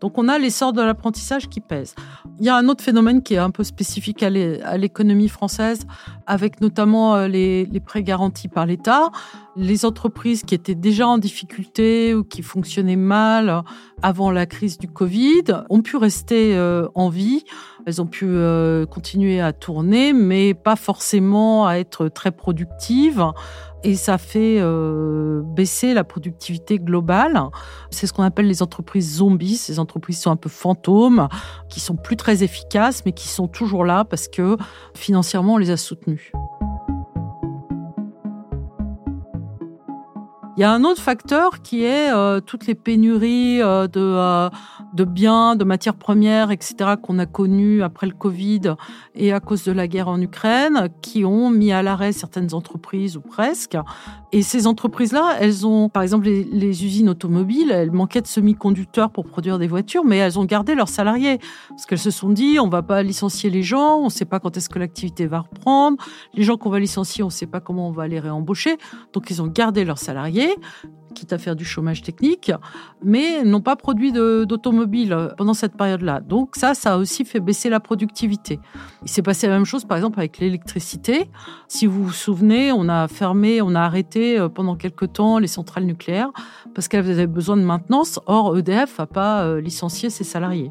Donc 0.00 0.16
on 0.16 0.26
a 0.26 0.38
l'essor 0.38 0.72
de 0.72 0.80
l'apprentissage 0.80 1.50
qui 1.50 1.60
pèse. 1.60 1.94
Il 2.40 2.46
y 2.46 2.48
a 2.48 2.56
un 2.56 2.66
autre 2.68 2.82
phénomène 2.82 3.22
qui 3.22 3.34
est 3.34 3.38
un 3.38 3.50
peu 3.50 3.62
spécifique 3.62 4.22
à 4.22 4.30
l'économie 4.30 5.28
française, 5.28 5.80
avec 6.26 6.62
notamment 6.62 7.14
euh, 7.14 7.28
les, 7.28 7.66
les 7.66 7.80
prêts 7.80 8.02
garantis 8.02 8.48
par 8.48 8.64
l'État. 8.64 9.10
Les 9.58 9.84
entreprises 9.84 10.44
qui 10.44 10.54
étaient 10.54 10.76
déjà 10.76 11.08
en 11.08 11.18
difficulté 11.18 12.14
ou 12.14 12.22
qui 12.22 12.42
fonctionnaient 12.42 12.96
mal 12.96 13.64
avant 14.02 14.30
la 14.30 14.46
crise 14.46 14.78
du 14.78 14.86
Covid 14.88 15.42
ont 15.68 15.82
pu 15.82 15.96
rester 15.96 16.56
en 16.94 17.08
vie 17.08 17.44
elles 17.88 18.02
ont 18.02 18.06
pu 18.06 18.26
euh, 18.28 18.84
continuer 18.84 19.40
à 19.40 19.54
tourner, 19.54 20.12
mais 20.12 20.52
pas 20.52 20.76
forcément 20.76 21.66
à 21.66 21.76
être 21.76 22.08
très 22.08 22.30
productives. 22.30 23.24
Et 23.82 23.94
ça 23.94 24.18
fait 24.18 24.58
euh, 24.58 25.40
baisser 25.42 25.94
la 25.94 26.04
productivité 26.04 26.78
globale. 26.78 27.40
C'est 27.90 28.06
ce 28.06 28.12
qu'on 28.12 28.24
appelle 28.24 28.46
les 28.46 28.62
entreprises 28.62 29.16
zombies. 29.16 29.56
Ces 29.56 29.78
entreprises 29.78 30.20
sont 30.20 30.30
un 30.30 30.36
peu 30.36 30.50
fantômes, 30.50 31.28
qui 31.70 31.80
sont 31.80 31.96
plus 31.96 32.16
très 32.16 32.42
efficaces, 32.42 33.04
mais 33.06 33.12
qui 33.12 33.28
sont 33.28 33.48
toujours 33.48 33.86
là 33.86 34.04
parce 34.04 34.28
que 34.28 34.58
financièrement, 34.94 35.54
on 35.54 35.58
les 35.58 35.70
a 35.70 35.78
soutenues. 35.78 36.30
Il 40.58 40.62
y 40.62 40.64
a 40.64 40.72
un 40.72 40.82
autre 40.82 41.00
facteur 41.00 41.62
qui 41.62 41.84
est 41.84 42.12
euh, 42.12 42.40
toutes 42.40 42.66
les 42.66 42.74
pénuries 42.74 43.62
euh, 43.62 43.86
de, 43.86 44.00
euh, 44.00 44.50
de 44.92 45.04
biens, 45.04 45.54
de 45.54 45.62
matières 45.62 45.94
premières, 45.94 46.50
etc., 46.50 46.94
qu'on 47.00 47.20
a 47.20 47.26
connues 47.26 47.80
après 47.84 48.08
le 48.08 48.12
Covid 48.12 48.74
et 49.14 49.32
à 49.32 49.38
cause 49.38 49.62
de 49.62 49.70
la 49.70 49.86
guerre 49.86 50.08
en 50.08 50.20
Ukraine, 50.20 50.88
qui 51.00 51.24
ont 51.24 51.48
mis 51.48 51.70
à 51.70 51.84
l'arrêt 51.84 52.10
certaines 52.10 52.54
entreprises 52.54 53.16
ou 53.16 53.20
presque. 53.20 53.78
Et 54.30 54.42
ces 54.42 54.66
entreprises-là, 54.66 55.36
elles 55.40 55.66
ont, 55.66 55.88
par 55.88 56.02
exemple, 56.02 56.26
les, 56.26 56.84
usines 56.84 57.08
automobiles, 57.08 57.70
elles 57.70 57.90
manquaient 57.90 58.20
de 58.20 58.26
semi-conducteurs 58.26 59.10
pour 59.10 59.24
produire 59.24 59.58
des 59.58 59.66
voitures, 59.66 60.04
mais 60.04 60.18
elles 60.18 60.38
ont 60.38 60.44
gardé 60.44 60.74
leurs 60.74 60.90
salariés. 60.90 61.38
Parce 61.70 61.86
qu'elles 61.86 61.98
se 61.98 62.10
sont 62.10 62.28
dit, 62.28 62.58
on 62.60 62.68
va 62.68 62.82
pas 62.82 63.02
licencier 63.02 63.48
les 63.48 63.62
gens, 63.62 63.96
on 63.96 64.04
ne 64.06 64.10
sait 64.10 64.26
pas 64.26 64.38
quand 64.38 64.56
est-ce 64.56 64.68
que 64.68 64.78
l'activité 64.78 65.26
va 65.26 65.40
reprendre, 65.40 65.96
les 66.34 66.42
gens 66.42 66.58
qu'on 66.58 66.68
va 66.68 66.78
licencier, 66.78 67.22
on 67.22 67.28
ne 67.28 67.32
sait 67.32 67.46
pas 67.46 67.60
comment 67.60 67.88
on 67.88 67.92
va 67.92 68.06
les 68.06 68.20
réembaucher, 68.20 68.76
donc 69.14 69.30
ils 69.30 69.40
ont 69.40 69.46
gardé 69.46 69.84
leurs 69.84 69.98
salariés 69.98 70.54
quitte 71.18 71.32
à 71.32 71.38
faire 71.38 71.56
du 71.56 71.64
chômage 71.64 72.02
technique, 72.02 72.52
mais 73.02 73.44
n'ont 73.44 73.60
pas 73.60 73.76
produit 73.76 74.12
d'automobile 74.12 75.16
pendant 75.36 75.54
cette 75.54 75.76
période-là. 75.76 76.20
Donc 76.20 76.56
ça, 76.56 76.74
ça 76.74 76.94
a 76.94 76.96
aussi 76.98 77.24
fait 77.24 77.40
baisser 77.40 77.68
la 77.68 77.80
productivité. 77.80 78.60
Il 79.02 79.08
s'est 79.08 79.22
passé 79.22 79.46
la 79.46 79.54
même 79.54 79.64
chose, 79.64 79.84
par 79.84 79.96
exemple, 79.96 80.18
avec 80.18 80.38
l'électricité. 80.38 81.30
Si 81.66 81.86
vous 81.86 82.04
vous 82.04 82.12
souvenez, 82.12 82.72
on 82.72 82.88
a 82.88 83.08
fermé, 83.08 83.60
on 83.62 83.74
a 83.74 83.80
arrêté 83.80 84.38
euh, 84.38 84.48
pendant 84.48 84.76
quelque 84.76 85.04
temps 85.04 85.38
les 85.38 85.46
centrales 85.46 85.84
nucléaires 85.84 86.30
parce 86.74 86.88
qu'elles 86.88 87.10
avaient 87.10 87.26
besoin 87.26 87.56
de 87.56 87.62
maintenance. 87.62 88.20
Or, 88.26 88.56
EDF 88.56 88.98
n'a 88.98 89.06
pas 89.06 89.42
euh, 89.42 89.60
licencié 89.60 90.10
ses 90.10 90.24
salariés. 90.24 90.70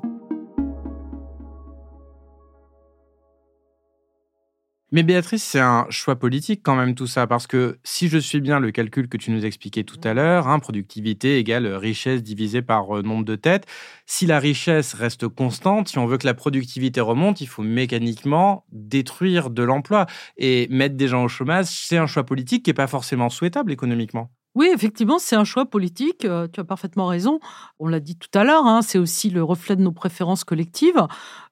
Mais 4.94 5.04
Béatrice, 5.04 5.44
c'est 5.44 5.60
un 5.60 5.86
choix 5.89 6.16
politique 6.16 6.62
quand 6.63 6.75
même 6.78 6.95
tout 6.95 7.07
ça, 7.07 7.28
parce 7.28 7.45
que 7.45 7.78
si 7.84 8.07
je 8.07 8.18
suis 8.18 8.39
bien 8.39 8.62
le 8.62 8.72
calcul 8.72 9.10
que 9.10 9.18
tu 9.18 9.31
nous 9.31 9.45
expliquais 9.45 9.84
tout 9.84 10.00
à 10.06 10.13
l'heure, 10.13 10.48
hein, 10.48 10.60
productivité 10.60 11.39
égale 11.39 11.68
richesse 11.68 12.24
divisée 12.24 12.62
par 12.62 12.98
euh, 12.98 13.01
nombre 13.01 13.25
de 13.25 13.36
têtes, 13.36 13.66
si 14.06 14.25
la 14.25 14.39
richesse 14.39 14.94
reste 14.94 15.28
constante, 15.28 15.89
si 15.89 15.98
on 15.98 16.06
veut 16.06 16.18
que 16.18 16.25
la 16.25 16.34
productivité 16.34 17.01
remonte, 17.01 17.42
il 17.42 17.48
faut 17.48 17.63
mécaniquement 17.63 18.63
détruire 18.72 19.50
de 19.50 19.62
l'emploi. 19.62 20.06
Et 20.38 20.69
mettre 20.69 20.95
des 20.95 21.10
gens 21.10 21.25
au 21.25 21.28
chômage, 21.28 21.66
c'est 21.66 21.98
un 21.98 22.07
choix 22.07 22.24
politique 22.24 22.63
qui 22.63 22.69
n'est 22.69 22.74
pas 22.75 22.88
forcément 22.88 23.30
souhaitable 23.30 23.74
économiquement. 23.74 24.31
Oui, 24.57 24.72
effectivement, 24.74 25.19
c'est 25.19 25.36
un 25.36 25.44
choix 25.44 25.68
politique. 25.68 26.25
Euh, 26.25 26.48
tu 26.51 26.60
as 26.60 26.63
parfaitement 26.63 27.06
raison. 27.06 27.39
On 27.78 27.88
l'a 27.88 28.00
dit 28.00 28.18
tout 28.18 28.30
à 28.34 28.44
l'heure, 28.44 28.66
hein, 28.66 28.81
c'est 28.81 28.98
aussi 28.98 29.30
le 29.30 29.44
reflet 29.44 29.75
de 29.75 29.84
nos 29.84 29.92
préférences 29.92 30.44
collectives. 30.44 31.00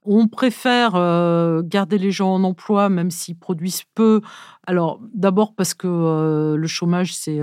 On 0.06 0.28
préfère 0.28 0.92
euh, 0.96 1.62
garder 1.64 1.98
les 1.98 2.12
gens 2.12 2.34
en 2.34 2.44
emploi, 2.44 2.90
même 2.90 3.12
s'ils 3.12 3.38
produisent 3.38 3.84
peu. 3.96 4.22
Alors, 4.68 5.00
d'abord 5.14 5.54
parce 5.56 5.74
que 5.74 5.88
euh, 5.88 6.56
le 6.58 6.68
chômage, 6.68 7.16
c'est, 7.16 7.40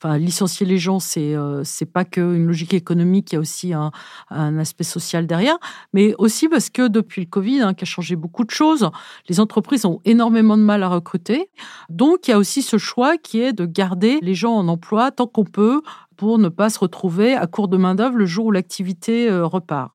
enfin, 0.00 0.18
licencier 0.18 0.66
les 0.66 0.78
gens, 0.78 1.00
c'est, 1.00 1.34
c'est 1.62 1.90
pas 1.90 2.04
qu'une 2.04 2.46
logique 2.46 2.74
économique, 2.74 3.32
il 3.32 3.34
y 3.34 3.38
a 3.38 3.40
aussi 3.40 3.72
un, 3.72 3.90
aspect 4.30 4.84
social 4.84 5.26
derrière, 5.26 5.56
mais 5.92 6.14
aussi 6.18 6.48
parce 6.48 6.70
que 6.70 6.88
depuis 6.88 7.22
le 7.22 7.28
Covid, 7.28 7.60
hein, 7.60 7.74
qui 7.74 7.84
a 7.84 7.86
changé 7.86 8.16
beaucoup 8.16 8.44
de 8.44 8.50
choses, 8.50 8.90
les 9.28 9.40
entreprises 9.40 9.84
ont 9.84 10.00
énormément 10.04 10.56
de 10.56 10.62
mal 10.62 10.82
à 10.82 10.88
recruter. 10.88 11.50
Donc, 11.90 12.28
il 12.28 12.30
y 12.32 12.34
a 12.34 12.38
aussi 12.38 12.62
ce 12.62 12.78
choix 12.78 13.16
qui 13.18 13.40
est 13.40 13.52
de 13.52 13.66
garder 13.66 14.18
les 14.22 14.34
gens 14.34 14.54
en 14.54 14.68
emploi 14.68 15.10
tant 15.10 15.26
qu'on 15.26 15.44
peut 15.44 15.82
pour 16.16 16.38
ne 16.38 16.48
pas 16.48 16.70
se 16.70 16.78
retrouver 16.78 17.34
à 17.34 17.46
court 17.46 17.68
de 17.68 17.76
main-d'œuvre 17.76 18.16
le 18.16 18.26
jour 18.26 18.46
où 18.46 18.50
l'activité 18.50 19.28
euh, 19.28 19.46
repart. 19.46 19.92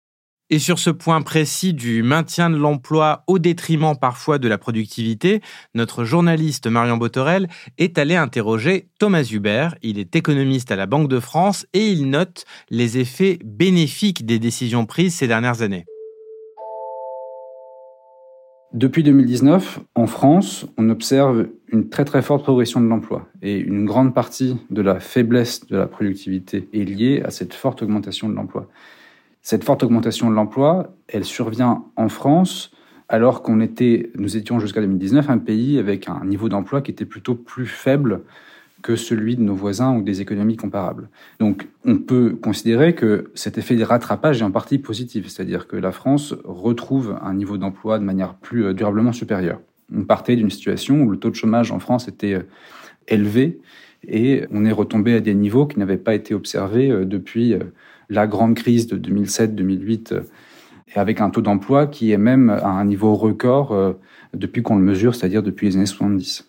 Et 0.51 0.57
sur 0.57 0.79
ce 0.79 0.89
point 0.89 1.21
précis 1.21 1.75
du 1.75 2.01
maintien 2.01 2.49
de 2.49 2.57
l'emploi 2.57 3.23
au 3.27 3.37
détriment 3.37 3.93
parfois 3.95 4.39
de 4.39 4.47
la 4.47 4.57
productivité, 4.57 5.41
notre 5.75 6.05
journaliste 6.05 6.65
Marion 6.65 6.97
Botorel 6.97 7.47
est 7.77 7.99
allé 7.99 8.15
interroger 8.15 8.87
Thomas 8.97 9.29
Hubert. 9.31 9.75
Il 9.83 9.99
est 9.99 10.15
économiste 10.15 10.71
à 10.71 10.75
la 10.75 10.87
Banque 10.87 11.07
de 11.07 11.19
France 11.19 11.67
et 11.73 11.89
il 11.89 12.09
note 12.09 12.45
les 12.71 12.97
effets 12.97 13.37
bénéfiques 13.45 14.25
des 14.25 14.39
décisions 14.39 14.87
prises 14.87 15.13
ces 15.13 15.27
dernières 15.27 15.61
années. 15.61 15.85
Depuis 18.73 19.03
2019, 19.03 19.81
en 19.93 20.07
France, 20.07 20.65
on 20.77 20.89
observe 20.89 21.47
une 21.67 21.89
très 21.89 22.05
très 22.05 22.23
forte 22.23 22.41
progression 22.41 22.81
de 22.81 22.87
l'emploi 22.87 23.27
et 23.43 23.57
une 23.57 23.85
grande 23.85 24.15
partie 24.15 24.57
de 24.71 24.81
la 24.81 24.99
faiblesse 24.99 25.67
de 25.67 25.77
la 25.77 25.85
productivité 25.85 26.69
est 26.73 26.85
liée 26.85 27.21
à 27.23 27.29
cette 27.29 27.53
forte 27.53 27.83
augmentation 27.83 28.29
de 28.29 28.33
l'emploi. 28.33 28.67
Cette 29.41 29.63
forte 29.63 29.83
augmentation 29.83 30.29
de 30.29 30.35
l'emploi, 30.35 30.93
elle 31.07 31.25
survient 31.25 31.83
en 31.95 32.09
France 32.09 32.71
alors 33.09 33.41
qu'on 33.41 33.59
était, 33.59 34.11
nous 34.15 34.37
étions 34.37 34.59
jusqu'à 34.59 34.81
2019 34.81 35.29
un 35.29 35.39
pays 35.39 35.79
avec 35.79 36.07
un 36.07 36.23
niveau 36.25 36.47
d'emploi 36.47 36.81
qui 36.81 36.91
était 36.91 37.05
plutôt 37.05 37.35
plus 37.35 37.65
faible 37.65 38.21
que 38.81 38.95
celui 38.95 39.35
de 39.35 39.41
nos 39.41 39.55
voisins 39.55 39.95
ou 39.95 40.01
des 40.01 40.21
économies 40.21 40.55
comparables. 40.55 41.09
Donc 41.39 41.67
on 41.85 41.97
peut 41.97 42.37
considérer 42.41 42.95
que 42.95 43.31
cet 43.33 43.57
effet 43.57 43.75
de 43.75 43.83
rattrapage 43.83 44.41
est 44.41 44.45
en 44.45 44.51
partie 44.51 44.77
positif, 44.77 45.27
c'est-à-dire 45.27 45.67
que 45.67 45.75
la 45.75 45.91
France 45.91 46.35
retrouve 46.45 47.17
un 47.21 47.33
niveau 47.33 47.57
d'emploi 47.57 47.99
de 47.99 48.03
manière 48.03 48.35
plus 48.35 48.65
euh, 48.65 48.73
durablement 48.73 49.11
supérieure. 49.11 49.59
On 49.93 50.03
partait 50.03 50.35
d'une 50.35 50.51
situation 50.51 51.01
où 51.01 51.09
le 51.09 51.17
taux 51.17 51.29
de 51.29 51.35
chômage 51.35 51.71
en 51.71 51.79
France 51.79 52.07
était 52.07 52.35
euh, 52.35 52.43
élevé 53.07 53.59
et 54.07 54.45
on 54.51 54.63
est 54.63 54.71
retombé 54.71 55.15
à 55.15 55.19
des 55.19 55.33
niveaux 55.33 55.65
qui 55.65 55.79
n'avaient 55.79 55.97
pas 55.97 56.15
été 56.15 56.33
observés 56.33 56.89
euh, 56.89 57.05
depuis 57.05 57.55
la 58.09 58.27
grande 58.27 58.55
crise 58.55 58.87
de 58.87 58.97
2007-2008 58.97 60.13
euh, 60.13 60.21
et 60.95 60.99
avec 60.99 61.21
un 61.21 61.29
taux 61.29 61.41
d'emploi 61.41 61.87
qui 61.87 62.11
est 62.11 62.17
même 62.17 62.49
à 62.49 62.69
un 62.69 62.85
niveau 62.85 63.13
record 63.13 63.95
depuis 64.33 64.63
qu'on 64.63 64.75
le 64.75 64.83
mesure, 64.83 65.13
c'est-à-dire 65.13 65.43
depuis 65.43 65.67
les 65.67 65.75
années 65.75 65.85
70. 65.85 66.47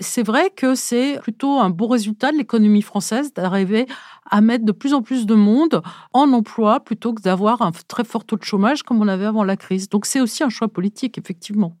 C'est 0.00 0.24
vrai 0.24 0.50
que 0.50 0.74
c'est 0.74 1.18
plutôt 1.20 1.60
un 1.60 1.70
beau 1.70 1.86
résultat 1.86 2.32
de 2.32 2.36
l'économie 2.36 2.82
française 2.82 3.32
d'arriver 3.32 3.86
à 4.28 4.40
mettre 4.40 4.64
de 4.64 4.72
plus 4.72 4.92
en 4.92 5.02
plus 5.02 5.24
de 5.24 5.34
monde 5.34 5.82
en 6.12 6.32
emploi 6.32 6.80
plutôt 6.80 7.14
que 7.14 7.22
d'avoir 7.22 7.62
un 7.62 7.70
très 7.86 8.04
fort 8.04 8.24
taux 8.24 8.36
de 8.36 8.42
chômage 8.42 8.82
comme 8.82 9.00
on 9.00 9.08
avait 9.08 9.24
avant 9.24 9.44
la 9.44 9.56
crise. 9.56 9.88
Donc 9.88 10.06
c'est 10.06 10.20
aussi 10.20 10.42
un 10.42 10.48
choix 10.48 10.68
politique, 10.68 11.16
effectivement. 11.16 11.76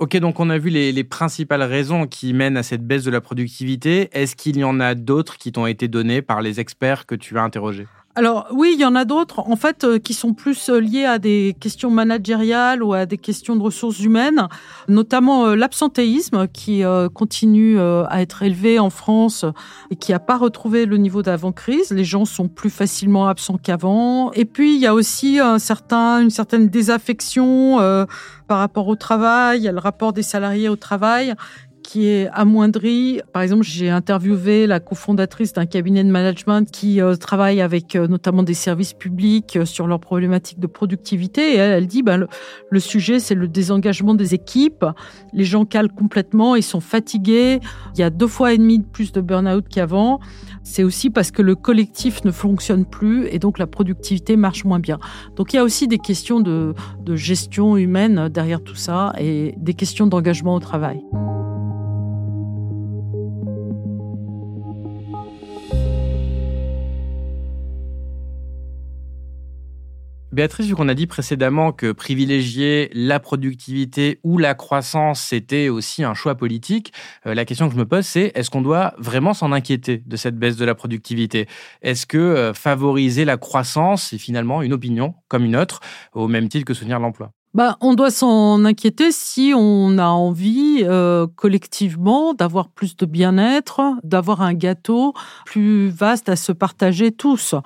Ok, 0.00 0.16
donc 0.16 0.40
on 0.40 0.48
a 0.48 0.56
vu 0.56 0.70
les, 0.70 1.04
principales 1.04 1.62
raisons 1.62 2.06
qui 2.06 2.32
mènent 2.32 2.56
à 2.56 2.62
cette 2.62 2.86
baisse 2.86 3.04
de 3.04 3.10
la 3.10 3.20
productivité. 3.20 4.08
Est-ce 4.12 4.34
qu'il 4.34 4.56
y 4.56 4.64
en 4.64 4.80
a 4.80 4.94
d'autres 4.94 5.36
qui 5.36 5.52
t'ont 5.52 5.66
été 5.66 5.88
données 5.88 6.22
par 6.22 6.40
les 6.40 6.58
experts 6.58 7.04
que 7.04 7.14
tu 7.14 7.36
as 7.36 7.42
interrogés? 7.42 7.86
Alors 8.16 8.48
oui, 8.50 8.72
il 8.74 8.80
y 8.80 8.84
en 8.84 8.96
a 8.96 9.04
d'autres, 9.04 9.38
en 9.38 9.54
fait, 9.54 9.84
euh, 9.84 10.00
qui 10.00 10.14
sont 10.14 10.34
plus 10.34 10.68
euh, 10.68 10.80
liées 10.80 11.04
à 11.04 11.20
des 11.20 11.54
questions 11.60 11.90
managériales 11.90 12.82
ou 12.82 12.92
à 12.92 13.06
des 13.06 13.18
questions 13.18 13.54
de 13.54 13.62
ressources 13.62 14.00
humaines, 14.00 14.48
notamment 14.88 15.46
euh, 15.46 15.54
l'absentéisme 15.54 16.48
qui 16.48 16.82
continue 17.14 17.78
à 17.80 18.20
être 18.20 18.42
élevé 18.42 18.78
en 18.78 18.90
France 18.90 19.44
et 19.90 19.96
qui 19.96 20.12
n'a 20.12 20.18
pas 20.18 20.36
retrouvé 20.36 20.86
le 20.86 20.96
niveau 20.96 21.22
d'avant-crise. 21.22 21.90
Les 21.90 22.04
gens 22.04 22.24
sont 22.24 22.48
plus 22.48 22.70
facilement 22.70 23.28
absents 23.28 23.58
qu'avant. 23.58 24.32
Et 24.32 24.44
puis, 24.44 24.74
il 24.74 24.80
y 24.80 24.86
a 24.86 24.94
aussi 24.94 25.38
un 25.38 25.58
certain, 25.58 26.20
une 26.20 26.30
certaine 26.30 26.68
désaffection 26.68 27.76
par 28.48 28.58
rapport 28.58 28.88
au 28.88 28.96
travail, 28.96 29.70
le 29.72 29.78
rapport 29.78 30.12
des 30.12 30.22
salariés 30.22 30.68
au 30.68 30.76
travail 30.76 31.34
qui 31.90 32.06
est 32.06 32.28
amoindri. 32.32 33.20
Par 33.32 33.42
exemple, 33.42 33.64
j'ai 33.64 33.90
interviewé 33.90 34.68
la 34.68 34.78
cofondatrice 34.78 35.52
d'un 35.52 35.66
cabinet 35.66 36.04
de 36.04 36.10
management 36.10 36.70
qui 36.70 37.00
euh, 37.00 37.16
travaille 37.16 37.60
avec 37.60 37.96
euh, 37.96 38.06
notamment 38.06 38.44
des 38.44 38.54
services 38.54 38.92
publics 38.92 39.56
euh, 39.56 39.64
sur 39.64 39.88
leurs 39.88 39.98
problématiques 39.98 40.60
de 40.60 40.68
productivité. 40.68 41.56
Elle, 41.56 41.88
dit, 41.88 42.04
ben, 42.04 42.28
le, 42.70 42.80
sujet, 42.80 43.18
c'est 43.18 43.34
le 43.34 43.48
désengagement 43.48 44.14
des 44.14 44.34
équipes. 44.34 44.86
Les 45.32 45.42
gens 45.42 45.64
calent 45.64 45.90
complètement, 45.90 46.54
ils 46.54 46.62
sont 46.62 46.78
fatigués. 46.78 47.58
Il 47.96 48.00
y 48.00 48.04
a 48.04 48.10
deux 48.10 48.28
fois 48.28 48.52
et 48.52 48.58
demi 48.58 48.78
de 48.78 48.86
plus 48.86 49.10
de 49.10 49.20
burn-out 49.20 49.64
qu'avant. 49.68 50.20
C'est 50.62 50.84
aussi 50.84 51.10
parce 51.10 51.32
que 51.32 51.42
le 51.42 51.56
collectif 51.56 52.24
ne 52.24 52.30
fonctionne 52.30 52.84
plus 52.84 53.26
et 53.32 53.40
donc 53.40 53.58
la 53.58 53.66
productivité 53.66 54.36
marche 54.36 54.64
moins 54.64 54.78
bien. 54.78 55.00
Donc 55.34 55.52
il 55.52 55.56
y 55.56 55.58
a 55.58 55.64
aussi 55.64 55.88
des 55.88 55.98
questions 55.98 56.38
de 56.38 56.74
gestion 57.16 57.76
humaine 57.76 58.28
derrière 58.28 58.62
tout 58.62 58.76
ça 58.76 59.12
et 59.18 59.54
des 59.56 59.74
questions 59.74 60.06
d'engagement 60.06 60.54
au 60.54 60.60
travail. 60.60 61.02
Béatrice, 70.32 70.66
vu 70.66 70.76
qu'on 70.76 70.88
a 70.88 70.94
dit 70.94 71.08
précédemment 71.08 71.72
que 71.72 71.90
privilégier 71.90 72.88
la 72.92 73.18
productivité 73.18 74.20
ou 74.22 74.38
la 74.38 74.54
croissance, 74.54 75.20
c'était 75.20 75.68
aussi 75.68 76.04
un 76.04 76.14
choix 76.14 76.36
politique, 76.36 76.92
euh, 77.26 77.34
la 77.34 77.44
question 77.44 77.66
que 77.66 77.74
je 77.74 77.78
me 77.78 77.84
pose, 77.84 78.06
c'est 78.06 78.30
est-ce 78.36 78.48
qu'on 78.48 78.62
doit 78.62 78.94
vraiment 78.96 79.34
s'en 79.34 79.50
inquiéter 79.50 80.04
de 80.06 80.16
cette 80.16 80.38
baisse 80.38 80.56
de 80.56 80.64
la 80.64 80.76
productivité? 80.76 81.48
Est-ce 81.82 82.06
que 82.06 82.16
euh, 82.16 82.54
favoriser 82.54 83.24
la 83.24 83.38
croissance, 83.38 84.04
c'est 84.10 84.18
finalement 84.18 84.62
une 84.62 84.72
opinion 84.72 85.14
comme 85.26 85.44
une 85.44 85.56
autre, 85.56 85.80
au 86.14 86.28
même 86.28 86.48
titre 86.48 86.64
que 86.64 86.74
soutenir 86.74 87.00
l'emploi? 87.00 87.32
Bah, 87.52 87.76
on 87.80 87.94
doit 87.94 88.12
s'en 88.12 88.64
inquiéter 88.64 89.10
si 89.10 89.52
on 89.56 89.98
a 89.98 90.06
envie 90.06 90.84
euh, 90.84 91.26
collectivement 91.34 92.32
d'avoir 92.34 92.68
plus 92.68 92.96
de 92.96 93.06
bien-être, 93.06 93.80
d'avoir 94.04 94.42
un 94.42 94.54
gâteau 94.54 95.14
plus 95.46 95.88
vaste 95.88 96.28
à 96.28 96.36
se 96.36 96.52
partager 96.52 97.10
tous. 97.10 97.56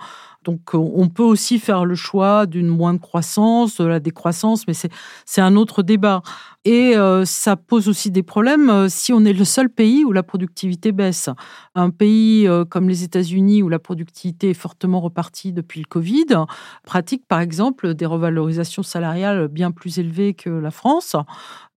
Donc, 0.45 0.75
on 0.75 1.09
peut 1.09 1.23
aussi 1.23 1.59
faire 1.59 1.85
le 1.85 1.95
choix 1.95 2.47
d'une 2.47 2.69
moindre 2.69 3.01
croissance, 3.01 3.79
de 3.79 3.85
la 3.85 4.01
décroissance, 4.01 4.67
mais 4.67 4.75
c'est 4.75 5.41
un 5.41 5.57
autre 5.57 5.83
débat. 5.83 6.23
Et 6.67 6.97
euh, 6.97 7.27
ça 7.27 7.57
pose 7.57 7.89
aussi 7.89 8.11
des 8.11 8.23
problèmes 8.23 8.71
euh, 8.71 8.89
si 8.89 9.13
on 9.13 9.25
est 9.27 9.35
le 9.35 9.45
seul 9.45 9.69
pays 9.69 10.03
où 10.03 10.13
la 10.13 10.23
productivité 10.23 10.93
baisse. 10.93 11.29
Un 11.75 11.91
pays 11.91 12.49
euh, 12.49 12.65
comme 12.65 12.89
les 12.89 13.05
États-Unis 13.05 13.63
où 13.63 13.69
la 13.69 13.79
productivité 13.79 14.51
est 14.51 14.55
fortement 14.55 15.01
repartie 15.01 15.53
depuis 15.53 15.81
le 15.81 15.87
Covid 15.87 16.25
pratique 16.83 17.27
par 17.29 17.41
exemple 17.41 17.93
des 17.93 18.07
revalorisations 18.07 18.83
salariales 18.83 19.49
bien 19.49 19.73
plus 19.73 19.99
élevées 19.99 20.33
que 20.33 20.49
la 20.49 20.71
France. 20.71 21.17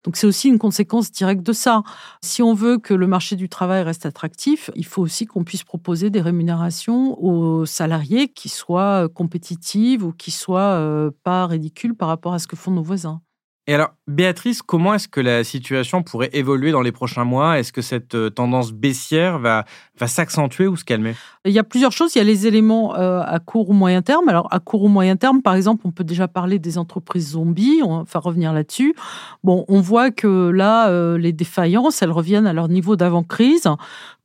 Donc 0.08 0.16
c'est 0.16 0.26
aussi 0.26 0.48
une 0.48 0.58
conséquence 0.58 1.12
directe 1.12 1.42
de 1.42 1.52
ça. 1.52 1.82
Si 2.22 2.42
on 2.42 2.54
veut 2.54 2.78
que 2.78 2.94
le 2.94 3.06
marché 3.06 3.36
du 3.36 3.50
travail 3.50 3.82
reste 3.82 4.06
attractif, 4.06 4.70
il 4.74 4.86
faut 4.86 5.02
aussi 5.02 5.26
qu'on 5.26 5.44
puisse 5.44 5.64
proposer 5.64 6.08
des 6.08 6.22
rémunérations 6.22 7.22
aux 7.22 7.66
salariés 7.66 8.28
qui 8.28 8.48
soient 8.48 9.10
compétitives 9.10 10.02
ou 10.02 10.12
qui 10.12 10.30
soient 10.30 11.10
pas 11.24 11.46
ridicules 11.46 11.94
par 11.94 12.08
rapport 12.08 12.32
à 12.32 12.38
ce 12.38 12.46
que 12.46 12.56
font 12.56 12.70
nos 12.70 12.82
voisins. 12.82 13.20
Et 13.68 13.74
alors, 13.74 13.90
Béatrice, 14.06 14.62
comment 14.62 14.94
est-ce 14.94 15.08
que 15.08 15.20
la 15.20 15.44
situation 15.44 16.02
pourrait 16.02 16.30
évoluer 16.32 16.72
dans 16.72 16.80
les 16.80 16.90
prochains 16.90 17.24
mois? 17.24 17.58
Est-ce 17.58 17.70
que 17.70 17.82
cette 17.82 18.14
euh, 18.14 18.30
tendance 18.30 18.72
baissière 18.72 19.38
va, 19.38 19.66
va 20.00 20.06
s'accentuer 20.06 20.66
ou 20.66 20.74
se 20.74 20.86
calmer? 20.86 21.14
Il 21.48 21.54
y 21.54 21.58
a 21.58 21.64
plusieurs 21.64 21.92
choses. 21.92 22.14
Il 22.14 22.18
y 22.18 22.20
a 22.20 22.24
les 22.24 22.46
éléments 22.46 22.94
euh, 22.96 23.22
à 23.24 23.38
court 23.38 23.70
ou 23.70 23.72
moyen 23.72 24.02
terme. 24.02 24.28
Alors, 24.28 24.48
à 24.50 24.60
court 24.60 24.82
ou 24.84 24.88
moyen 24.88 25.16
terme, 25.16 25.42
par 25.42 25.54
exemple, 25.54 25.82
on 25.86 25.90
peut 25.90 26.04
déjà 26.04 26.28
parler 26.28 26.58
des 26.58 26.78
entreprises 26.78 27.30
zombies. 27.30 27.80
On 27.82 28.02
va 28.02 28.20
revenir 28.20 28.52
là-dessus. 28.52 28.94
Bon, 29.42 29.64
on 29.68 29.80
voit 29.80 30.10
que 30.10 30.50
là, 30.50 30.88
euh, 30.90 31.16
les 31.16 31.32
défaillances, 31.32 32.02
elles 32.02 32.12
reviennent 32.12 32.46
à 32.46 32.52
leur 32.52 32.68
niveau 32.68 32.96
d'avant-crise, 32.96 33.68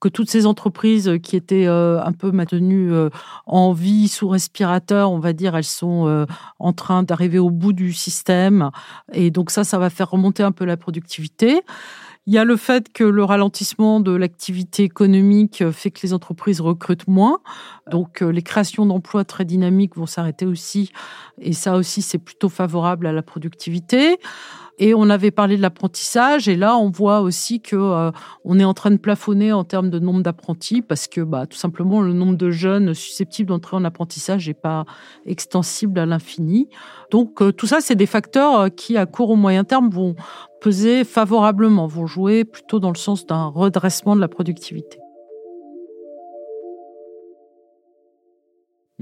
que 0.02 0.10
toutes 0.10 0.30
ces 0.30 0.46
entreprises 0.46 1.14
qui 1.24 1.38
étaient 1.38 1.66
un 1.66 2.12
peu 2.12 2.32
maintenues 2.32 2.92
en 3.46 3.72
vie 3.72 4.10
sous 4.10 4.28
respirateur, 4.28 5.10
on 5.12 5.20
va 5.20 5.32
dire, 5.32 5.56
elles 5.56 5.64
sont 5.64 6.26
en 6.60 6.74
train 6.74 7.04
d'arriver 7.04 7.40
au 7.40 7.50
bout 7.50 7.72
du 7.72 7.94
système. 7.94 8.70
Et 9.14 9.32
donc 9.32 9.50
ça, 9.50 9.64
ça 9.64 9.78
va 9.78 9.90
faire 9.90 10.12
remonter 10.12 10.44
un 10.44 10.52
peu 10.52 10.66
la 10.66 10.76
productivité. 10.76 11.62
Il 12.26 12.34
y 12.34 12.38
a 12.38 12.46
le 12.46 12.56
fait 12.56 12.92
que 12.94 13.04
le 13.04 13.24
ralentissement 13.26 14.00
de 14.00 14.14
l'activité 14.14 14.84
économique 14.84 15.70
fait 15.72 15.92
que 15.92 16.00
les 16.04 16.14
entreprises 16.14 16.62
recrutent 16.62 17.08
moins. 17.08 17.42
Donc 17.92 18.22
euh, 18.22 18.32
les 18.32 18.42
créations 18.42 18.86
d'emplois 18.86 19.26
très 19.26 19.44
dynamiques 19.44 19.98
vont 19.98 20.06
s'arrêter 20.06 20.46
aussi. 20.46 20.94
Et 21.42 21.52
ça 21.52 21.76
aussi, 21.76 22.02
c'est 22.02 22.20
plutôt 22.20 22.48
favorable 22.48 23.08
à 23.08 23.12
la 23.12 23.24
productivité. 23.24 24.20
Et 24.80 24.96
on 24.96 25.10
avait 25.10 25.32
parlé 25.32 25.56
de 25.56 25.62
l'apprentissage, 25.62 26.48
et 26.48 26.56
là, 26.56 26.78
on 26.78 26.90
voit 26.90 27.22
aussi 27.22 27.62
que 27.62 27.76
euh, 27.76 28.12
on 28.44 28.60
est 28.60 28.64
en 28.64 28.74
train 28.74 28.90
de 28.90 28.98
plafonner 28.98 29.54
en 29.54 29.64
termes 29.64 29.92
de 29.92 30.00
nombre 30.00 30.22
d'apprentis, 30.22 30.82
parce 30.82 31.08
que 31.08 31.22
bah, 31.22 31.46
tout 31.46 31.58
simplement, 31.58 32.02
le 32.02 32.14
nombre 32.14 32.36
de 32.36 32.50
jeunes 32.50 32.94
susceptibles 32.94 33.50
d'entrer 33.50 33.78
en 33.78 33.86
apprentissage 33.86 34.48
n'est 34.48 34.56
pas 34.56 34.86
extensible 35.28 36.00
à 36.00 36.06
l'infini. 36.08 36.70
Donc, 37.12 37.42
euh, 37.42 37.52
tout 37.52 37.68
ça, 37.68 37.82
c'est 37.82 37.96
des 37.96 38.08
facteurs 38.08 38.60
euh, 38.60 38.70
qui, 38.70 38.98
à 38.98 39.06
court 39.06 39.30
ou 39.30 39.36
moyen 39.36 39.64
terme, 39.64 39.90
vont 39.90 40.16
peser 40.60 41.04
favorablement, 41.04 41.86
vont 41.86 42.08
jouer 42.08 42.44
plutôt 42.44 42.80
dans 42.80 42.92
le 42.92 42.98
sens 42.98 43.28
d'un 43.28 43.46
redressement 43.46 44.16
de 44.16 44.22
la 44.22 44.28
productivité. 44.28 45.03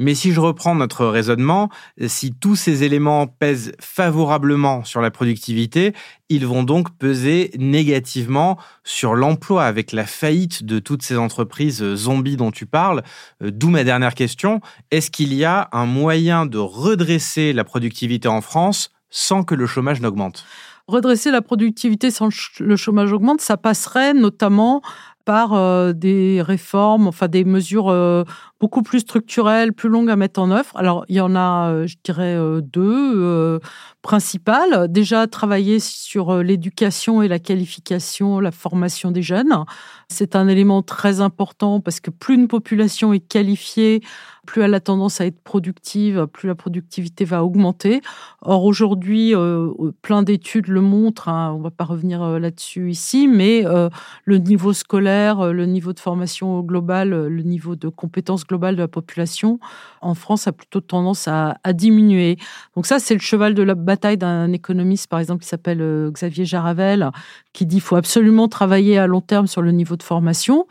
Mais 0.01 0.15
si 0.15 0.31
je 0.31 0.39
reprends 0.39 0.73
notre 0.73 1.05
raisonnement, 1.05 1.69
si 2.07 2.33
tous 2.33 2.55
ces 2.55 2.83
éléments 2.83 3.27
pèsent 3.27 3.71
favorablement 3.79 4.83
sur 4.83 4.99
la 4.99 5.11
productivité, 5.11 5.93
ils 6.29 6.47
vont 6.47 6.63
donc 6.63 6.97
peser 6.97 7.51
négativement 7.59 8.57
sur 8.83 9.13
l'emploi 9.13 9.63
avec 9.63 9.91
la 9.91 10.07
faillite 10.07 10.63
de 10.63 10.79
toutes 10.79 11.03
ces 11.03 11.17
entreprises 11.17 11.83
zombies 11.93 12.35
dont 12.35 12.49
tu 12.49 12.65
parles. 12.65 13.03
Euh, 13.43 13.51
d'où 13.53 13.69
ma 13.69 13.83
dernière 13.83 14.15
question. 14.15 14.59
Est-ce 14.89 15.11
qu'il 15.11 15.35
y 15.35 15.45
a 15.45 15.69
un 15.71 15.85
moyen 15.85 16.47
de 16.47 16.57
redresser 16.57 17.53
la 17.53 17.63
productivité 17.63 18.27
en 18.27 18.41
France 18.41 18.89
sans 19.11 19.43
que 19.43 19.53
le 19.53 19.67
chômage 19.67 20.01
n'augmente? 20.01 20.45
Redresser 20.87 21.29
la 21.29 21.43
productivité 21.43 22.09
sans 22.09 22.29
que 22.29 22.63
le 22.63 22.75
chômage 22.75 23.13
augmente, 23.13 23.39
ça 23.39 23.55
passerait 23.55 24.15
notamment 24.15 24.81
par 25.25 25.53
euh, 25.53 25.93
des 25.93 26.41
réformes, 26.41 27.07
enfin 27.07 27.27
des 27.27 27.43
mesures 27.43 27.89
euh, 27.89 28.23
beaucoup 28.61 28.83
plus 28.83 28.99
structurelles, 28.99 29.73
plus 29.73 29.89
longues 29.89 30.09
à 30.09 30.15
mettre 30.15 30.39
en 30.39 30.51
œuvre. 30.51 30.71
Alors, 30.75 31.03
il 31.09 31.15
y 31.15 31.21
en 31.21 31.35
a, 31.35 31.71
euh, 31.71 31.87
je 31.87 31.97
dirais, 32.03 32.37
deux 32.61 33.59
principales. 34.01 34.87
Déjà, 34.89 35.27
travailler 35.27 35.79
sur 35.79 36.41
l'éducation 36.41 37.21
et 37.21 37.27
la 37.27 37.39
qualification, 37.39 38.39
la 38.39 38.51
formation 38.51 39.11
des 39.11 39.23
jeunes. 39.23 39.65
C'est 40.07 40.35
un 40.35 40.47
élément 40.47 40.83
très 40.83 41.19
important 41.19 41.79
parce 41.81 41.99
que 41.99 42.11
plus 42.11 42.35
une 42.35 42.47
population 42.47 43.13
est 43.13 43.19
qualifiée, 43.19 44.01
plus 44.45 44.61
elle 44.61 44.73
a 44.73 44.79
tendance 44.79 45.21
à 45.21 45.25
être 45.25 45.39
productive, 45.41 46.27
plus 46.27 46.47
la 46.47 46.55
productivité 46.55 47.25
va 47.25 47.43
augmenter. 47.43 48.01
Or 48.41 48.65
aujourd'hui, 48.65 49.35
euh, 49.35 49.71
plein 50.01 50.23
d'études 50.23 50.67
le 50.67 50.81
montrent, 50.81 51.29
hein, 51.29 51.51
on 51.53 51.59
ne 51.59 51.63
va 51.63 51.71
pas 51.71 51.83
revenir 51.83 52.23
euh, 52.23 52.39
là-dessus 52.39 52.89
ici, 52.89 53.27
mais 53.27 53.65
euh, 53.65 53.89
le 54.25 54.37
niveau 54.39 54.73
scolaire, 54.73 55.53
le 55.53 55.65
niveau 55.65 55.93
de 55.93 55.99
formation 55.99 56.61
globale, 56.61 57.09
le 57.27 57.41
niveau 57.43 57.75
de 57.75 57.87
compétences 57.87 58.45
globales 58.51 58.75
de 58.75 58.81
la 58.81 58.89
population 58.89 59.59
en 60.01 60.15
France 60.15 60.47
a 60.47 60.51
plutôt 60.51 60.81
tendance 60.81 61.27
à, 61.27 61.55
diminuer. 61.73 62.37
Donc 62.75 62.85
ça, 62.85 62.99
c'est 62.99 63.13
le 63.13 63.19
cheval 63.19 63.53
de 63.53 63.63
la 63.63 63.75
bataille 63.75 64.17
d'un 64.17 64.51
économiste, 64.51 65.07
par 65.07 65.19
exemple, 65.19 65.43
qui 65.43 65.47
s'appelle 65.47 66.09
Xavier 66.11 66.43
Jaravel, 66.43 67.11
qui 67.53 67.65
dit 67.65 67.75
qu'il 67.75 67.81
faut 67.81 67.95
absolument 67.95 68.47
travailler 68.47 68.97
à 68.97 69.07
long 69.07 69.21
terme 69.21 69.47
sur 69.47 69.61
le 69.61 69.71
niveau 69.71 69.95
de 69.95 70.03
formation. 70.03 70.65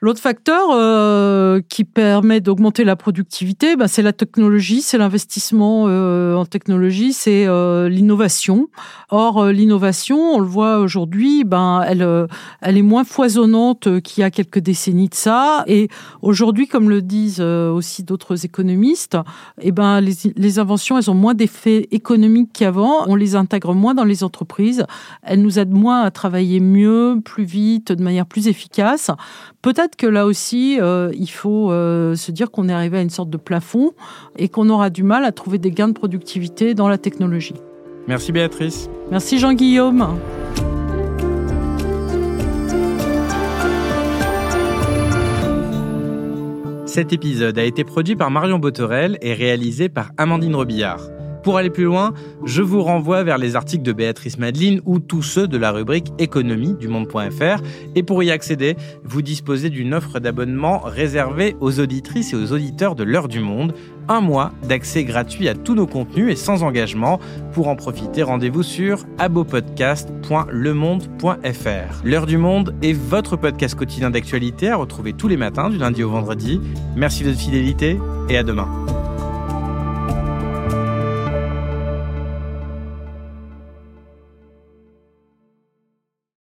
L'autre 0.00 0.20
facteur 0.20 0.68
euh, 0.72 1.62
qui 1.68 1.84
permet 1.84 2.40
d'augmenter 2.42 2.84
la 2.84 2.94
productivité, 2.94 3.74
ben, 3.74 3.86
c'est 3.86 4.02
la 4.02 4.12
technologie, 4.12 4.82
c'est 4.82 4.98
l'investissement 4.98 5.86
euh, 5.88 6.34
en 6.34 6.44
technologie, 6.44 7.14
c'est 7.14 7.46
euh, 7.46 7.88
l'innovation. 7.88 8.68
Or, 9.08 9.46
l'innovation, 9.46 10.34
on 10.34 10.40
le 10.40 10.46
voit 10.46 10.78
aujourd'hui, 10.80 11.44
ben, 11.44 11.82
elle, 11.88 12.06
elle 12.60 12.76
est 12.76 12.82
moins 12.82 13.04
foisonnante 13.04 14.00
qu'il 14.02 14.20
y 14.20 14.24
a 14.24 14.30
quelques 14.30 14.58
décennies 14.58 15.08
de 15.08 15.14
ça. 15.14 15.64
Et 15.68 15.88
aujourd'hui, 16.20 16.66
comme 16.66 16.90
le 16.90 17.00
disent 17.24 17.40
aussi 17.40 18.02
d'autres 18.02 18.44
économistes, 18.44 19.16
eh 19.60 19.72
ben, 19.72 20.00
les, 20.00 20.14
les 20.36 20.58
inventions, 20.58 20.98
elles 20.98 21.10
ont 21.10 21.14
moins 21.14 21.34
d'effets 21.34 21.88
économiques 21.90 22.50
qu'avant. 22.52 23.04
On 23.06 23.16
les 23.16 23.34
intègre 23.36 23.74
moins 23.74 23.94
dans 23.94 24.04
les 24.04 24.24
entreprises. 24.24 24.84
Elles 25.22 25.40
nous 25.40 25.58
aident 25.58 25.72
moins 25.74 26.02
à 26.02 26.10
travailler 26.10 26.60
mieux, 26.60 27.20
plus 27.24 27.44
vite, 27.44 27.92
de 27.92 28.02
manière 28.02 28.26
plus 28.26 28.48
efficace. 28.48 29.10
Peut-être 29.62 29.96
que 29.96 30.06
là 30.06 30.26
aussi, 30.26 30.78
euh, 30.80 31.10
il 31.14 31.30
faut 31.30 31.70
euh, 31.70 32.14
se 32.14 32.30
dire 32.32 32.50
qu'on 32.50 32.68
est 32.68 32.72
arrivé 32.72 32.98
à 32.98 33.02
une 33.02 33.10
sorte 33.10 33.30
de 33.30 33.36
plafond 33.36 33.92
et 34.36 34.48
qu'on 34.48 34.68
aura 34.68 34.90
du 34.90 35.02
mal 35.02 35.24
à 35.24 35.32
trouver 35.32 35.58
des 35.58 35.70
gains 35.70 35.88
de 35.88 35.94
productivité 35.94 36.74
dans 36.74 36.88
la 36.88 36.98
technologie. 36.98 37.54
Merci 38.06 38.32
Béatrice. 38.32 38.88
Merci 39.10 39.38
Jean-Guillaume. 39.38 40.18
Cet 46.94 47.12
épisode 47.12 47.58
a 47.58 47.64
été 47.64 47.82
produit 47.82 48.14
par 48.14 48.30
Marion 48.30 48.60
Botorel 48.60 49.18
et 49.20 49.34
réalisé 49.34 49.88
par 49.88 50.12
Amandine 50.16 50.54
Robillard. 50.54 51.00
Pour 51.44 51.58
aller 51.58 51.68
plus 51.68 51.84
loin, 51.84 52.14
je 52.46 52.62
vous 52.62 52.82
renvoie 52.82 53.22
vers 53.22 53.36
les 53.36 53.54
articles 53.54 53.82
de 53.82 53.92
Béatrice 53.92 54.38
Madeline 54.38 54.80
ou 54.86 54.98
tous 54.98 55.22
ceux 55.22 55.46
de 55.46 55.58
la 55.58 55.72
rubrique 55.72 56.06
économie 56.18 56.72
du 56.72 56.88
monde.fr. 56.88 57.62
Et 57.94 58.02
pour 58.02 58.22
y 58.22 58.30
accéder, 58.30 58.76
vous 59.04 59.20
disposez 59.20 59.68
d'une 59.68 59.92
offre 59.92 60.20
d'abonnement 60.20 60.78
réservée 60.78 61.54
aux 61.60 61.80
auditrices 61.80 62.32
et 62.32 62.36
aux 62.36 62.52
auditeurs 62.52 62.94
de 62.94 63.04
l'heure 63.04 63.28
du 63.28 63.40
monde. 63.40 63.74
Un 64.08 64.22
mois 64.22 64.52
d'accès 64.66 65.04
gratuit 65.04 65.46
à 65.48 65.54
tous 65.54 65.74
nos 65.74 65.86
contenus 65.86 66.32
et 66.32 66.36
sans 66.36 66.62
engagement. 66.62 67.20
Pour 67.52 67.68
en 67.68 67.76
profiter, 67.76 68.22
rendez-vous 68.22 68.62
sur 68.62 69.04
abopodcast.lemonde.fr. 69.18 72.04
L'heure 72.04 72.26
du 72.26 72.38
monde 72.38 72.74
est 72.80 72.94
votre 72.94 73.36
podcast 73.36 73.74
quotidien 73.74 74.08
d'actualité 74.08 74.70
à 74.70 74.76
retrouver 74.76 75.12
tous 75.12 75.28
les 75.28 75.36
matins 75.36 75.68
du 75.68 75.76
lundi 75.76 76.02
au 76.02 76.08
vendredi. 76.08 76.58
Merci 76.96 77.22
de 77.22 77.28
votre 77.28 77.40
fidélité 77.40 77.98
et 78.30 78.38
à 78.38 78.42
demain. 78.42 78.66